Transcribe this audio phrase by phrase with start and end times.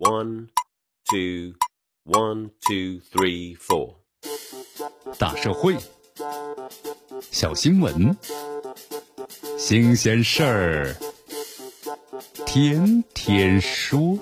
[0.00, 0.48] One,
[1.10, 1.56] two,
[2.06, 3.96] one, two, three, four。
[5.18, 5.76] 大社会，
[7.30, 8.16] 小新闻，
[9.58, 10.96] 新鲜事儿，
[12.46, 14.18] 天天说。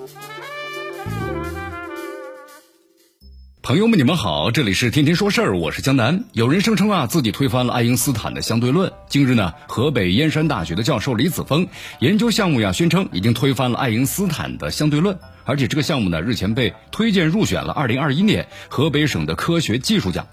[3.61, 6.25] 朋友们，你们好，这里是天天说事儿，我是江南。
[6.33, 8.91] 有人声称啊，自己推翻了爱因斯坦的相对论。
[9.07, 11.65] 近日呢，河北燕山大学的教授李子峰
[11.99, 15.17] 研究项目呀，宣称已经推翻了爱因斯坦的相对论。
[15.49, 20.27] 而且这个项目呢，日前被推荐入选了二零二一年河北省的科学技术奖。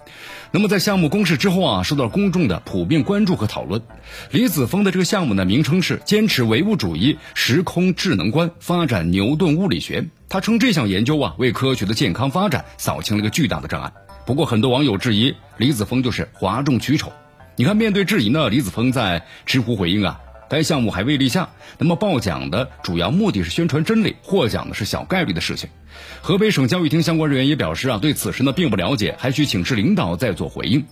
[0.51, 3.81] 那么在项目公示之后啊，受到公众的普遍关注和讨论。
[4.29, 10.05] 李子峰的这个项目呢，名称是坚持唯物主义时空智能观，发展牛顿物理学。
[10.29, 13.91] 他称这项研究啊，为科学的健康发展扫清了一个巨大的障碍。
[14.27, 17.11] 不过很多网友质疑李子峰就是哗众取宠。
[17.55, 20.19] 你看，面对质疑呢，李子峰在知乎回应啊。
[20.49, 25.69] 该项目还未立项，那么报奖的主要目的是宣传真理，获奖的是小概率的事情。
[26.21, 30.85] 河北省教育厅相关人员也表示啊，对此事呢并不了解，还需请示领导再做回应。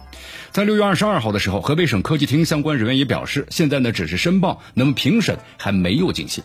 [0.52, 6.44] 在六月二十二号的时候，河北省科技厅相关人员也表示，现在呢只是申报，那么评审还没有进行。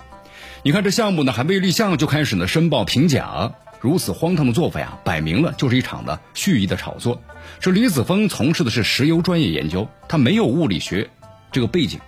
[0.62, 7.22] 你看这项目呢还未立项就开始呢申报评奖，如此荒唐的做法呀，摆明了就是一场的蓄意的炒作。
[7.60, 11.08] 这李子峰从事的是石油专业研究，他没有物理学
[11.50, 11.98] 这个背景。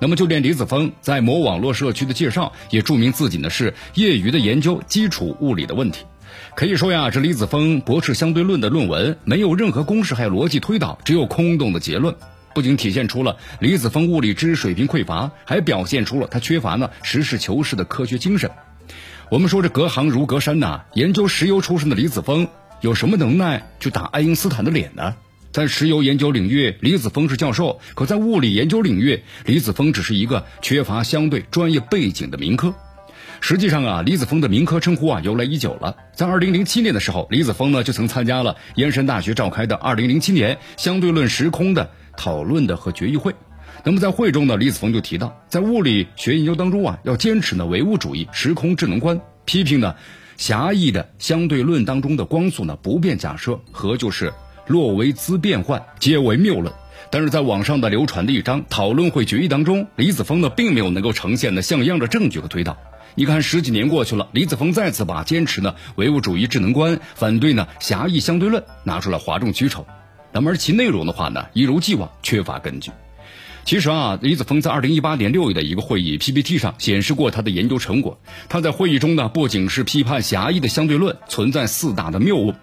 [0.00, 6.04] 那么，就连李子峰在某网络社区的介绍也注明自己呢是业余的研究基础物理的问题。
[6.54, 12.14] 可以说呀，这李子峰驳斥相对论的论文没有任何公式还有逻辑推导，只有空洞的结论，
[12.54, 18.50] 不仅体现出了李子峰物理知识水平匮乏，还表现出了他缺乏呢实事求是的科学精神。
[19.30, 22.48] 我们说这隔行如隔山呐，研究石油出身的李子峰
[22.80, 25.16] 有什么能耐去打爱因斯坦的脸呢？
[25.50, 32.74] 在石油研究领域，李子峰是教授；可在物理研究领域，李子峰只是一个缺乏相对专业背景的民科。
[33.40, 35.96] 实际上啊，李子峰的民科称呼啊由来已久了。
[36.12, 43.34] 在二零零七年的时候，李子峰呢就曾参加了燕山大学召开的二零零七年相对论时空的讨论的和决议会。
[43.84, 49.94] 那么在会中呢，李子峰就提到，在物理学研究当中啊，要坚持呢唯物主义时空智能观，批评呢
[50.36, 54.32] 狭义的相对论当中的光速呢不变假设和就是。
[54.68, 56.72] 洛维兹变换皆为谬论，
[57.10, 62.76] 但是在网上的流传的一张讨论会决议当中，李子峰呢并没有能够呈现的像样的证据和推导。
[63.14, 69.86] 你看十几年过去了，李子峰再次把坚持呢唯物主义智能观，反对呢狭义相对论拿出来哗众取宠。
[70.32, 72.92] 那么而其内容的话呢，一如既往缺乏根据。
[73.64, 78.20] 其实啊，李子峰在二零一八年六月的一个会议 PPT 上显示过他的研究成果。
[78.48, 82.54] 他在会议中呢，不仅是批判狭义的相对论存在四大的谬误。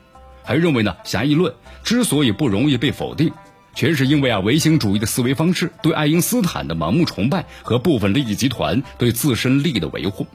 [0.46, 3.32] 还认为呢，狭义论之所以不容易被否定，
[3.74, 10.26] 全是因为啊唯心主义的思维方式对爱因斯坦的盲目崇拜和部分利益集团对自身利益的维护。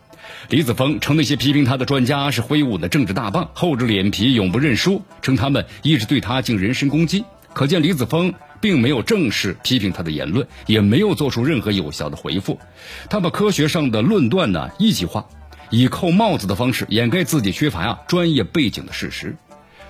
[0.48, 7.24] 李子峰称那些批评他的专家是挥舞的政治大棒，厚着脸皮永不认输，称他们一直对他进行人身攻击。
[7.52, 12.60] 可见李子峰并没有正式批评他的言论，也没有做出任何有效的回复。
[13.08, 15.26] 他把科学上的论断呢一级化，
[15.70, 19.36] 以扣帽子的方式掩盖自己缺乏啊专业背景的事实。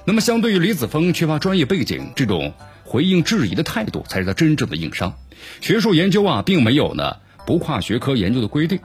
[0.06, 5.14] 那么，相对于李子峰缺乏专业背景，这种回应质疑的态度才是他真正的硬伤。
[5.60, 7.16] 学术研究啊，并没有呢
[7.46, 8.80] 不跨学科研究的规定，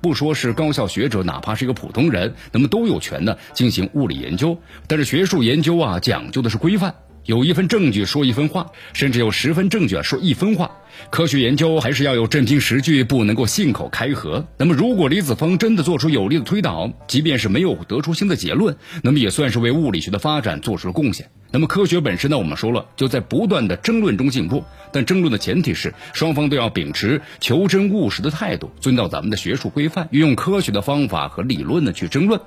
[0.00, 4.58] 不说是高校学者，哪怕是一个普通人，那么都有权呢进行物理研究。
[4.86, 6.94] 但是学术研究啊，讲究的是规范。
[7.26, 10.70] 有一份证据说一分话，甚至有十分证据说一分话。
[11.10, 14.46] 科学研究还是要有真凭实据，不能够信口开河。
[14.56, 21.30] 那么，如果李子峰真的做出有力的推导，即便是没有得出新的结论，那么也算是为物理学的发展做出了贡献。
[21.52, 22.38] 那么，科学本身呢？
[22.38, 24.64] 我们说了，就在不断的争论中进步。
[24.92, 32.40] 但争论的前提是，双方都要秉持求真务实的态度，遵照咱们的学术规范，运用科学的方法和理论呢去争论。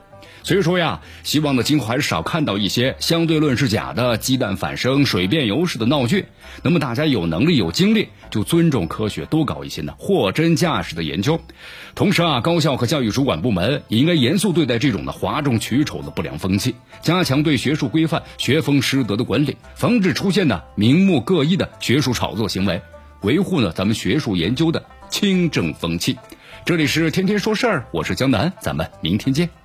[0.44, 6.25] 所以说呀，希望呢今后还是少看到一些相对论是假的、鸡蛋反生、水变油式的闹剧。
[6.61, 11.39] 那么大家有能力、有精力，就尊重科学，多搞一些呢货真价实的研究。
[11.95, 22.81] 同时啊，高校和教育主管部门也应该严肃对待这种的哗众取宠的不良风气，加强对学术规范、学风师德的管理，防止出现呢名目各异的学术炒作行为，
[23.21, 26.18] 维护呢咱们学术研究的清正风气。
[26.65, 29.62] 这里是天天说事儿，我是江南，咱们明天见。